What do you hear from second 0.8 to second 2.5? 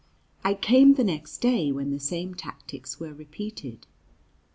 the next day, when the same